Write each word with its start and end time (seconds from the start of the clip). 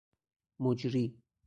مجری 0.59 1.13